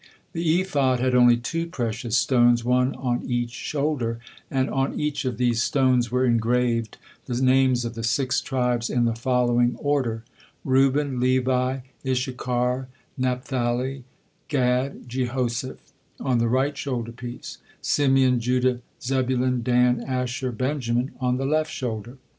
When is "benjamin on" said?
20.51-21.37